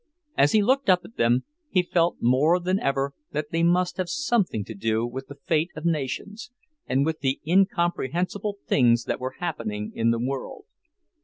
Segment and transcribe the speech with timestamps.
[0.35, 4.09] As he looked up at them, he felt more than ever that they must have
[4.09, 6.49] something to do with the fate of nations,
[6.87, 10.65] and with the incomprehensible things that were happening in the world.